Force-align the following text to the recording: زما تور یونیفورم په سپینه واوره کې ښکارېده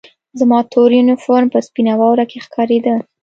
زما 0.39 0.59
تور 0.71 0.89
یونیفورم 0.97 1.47
په 1.53 1.59
سپینه 1.67 1.93
واوره 1.99 2.25
کې 2.31 2.39
ښکارېده 2.45 2.95